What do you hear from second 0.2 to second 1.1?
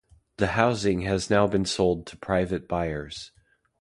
The housing